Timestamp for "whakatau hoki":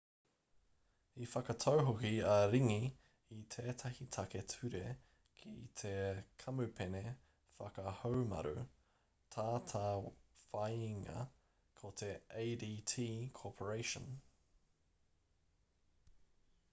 1.31-2.09